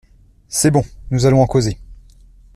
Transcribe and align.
C'est 0.47 0.71
bon, 0.71 0.83
nous 1.11 1.27
allons 1.27 1.43
en 1.43 1.45
causer. 1.45 1.77